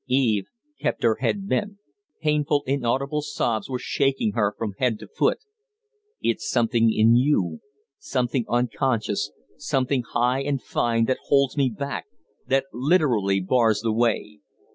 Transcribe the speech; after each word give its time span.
Eve 0.07 0.47
kept 0.79 1.03
her 1.03 1.17
head 1.17 1.47
bent. 1.47 1.73
Painful, 2.23 2.63
inaudible 2.65 3.21
sobs 3.21 3.69
were 3.69 3.77
shaking 3.77 4.31
her 4.31 4.51
from 4.57 4.73
head 4.79 4.97
to 4.97 5.07
foot. 5.07 5.37
"It's 6.23 6.49
something 6.49 6.91
in 6.91 7.15
you 7.15 7.59
something 7.99 8.45
unconscious 8.49 9.29
something 9.59 10.01
high 10.01 10.41
and 10.41 10.59
fine, 10.59 11.05
that 11.05 11.19
holds 11.25 11.55
me 11.55 11.69
back 11.69 12.07
that 12.47 12.65
literally 12.73 13.41
bars 13.41 13.81
the 13.81 13.93
way. 13.93 14.39